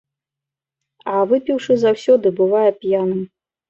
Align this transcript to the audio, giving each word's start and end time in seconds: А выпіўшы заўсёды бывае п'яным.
А 1.13 1.21
выпіўшы 1.35 1.73
заўсёды 1.85 2.35
бывае 2.43 2.69
п'яным. 2.83 3.27